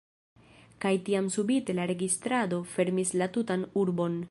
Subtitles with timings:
[0.85, 4.19] kaj tiam subite la registrado fermis la tutan urbon.